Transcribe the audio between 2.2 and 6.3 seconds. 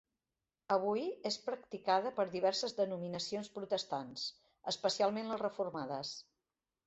diverses denominacions protestants, especialment les reformades.